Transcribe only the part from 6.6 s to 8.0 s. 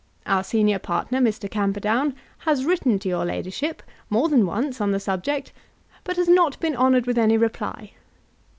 honoured with any reply.